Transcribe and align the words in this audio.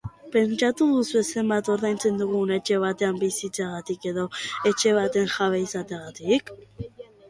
Pentsatu 0.35 0.87
duzue 0.93 1.21
zenbat 1.33 1.69
ordaintzen 1.75 2.17
dugun 2.23 2.55
etxe 2.57 2.81
batean 2.87 3.23
bizitzeagatik 3.27 4.11
edo 4.15 4.27
etxe 4.73 4.99
baten 5.01 5.33
jabe 5.39 5.65
izateagatik? 5.71 6.57